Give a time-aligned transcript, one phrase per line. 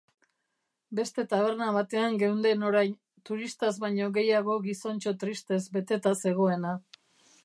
[0.99, 2.95] Beste taberna batean geunden orain,
[3.31, 6.73] turistaz baino gehiago gizontxo tristez beteta zegoena.